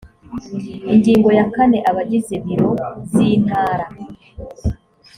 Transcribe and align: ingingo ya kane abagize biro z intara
ingingo 0.93 1.29
ya 1.37 1.45
kane 1.55 1.77
abagize 1.89 2.35
biro 2.45 2.69
z 3.11 3.13
intara 3.35 3.85